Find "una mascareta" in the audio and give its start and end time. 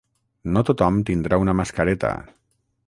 1.45-2.15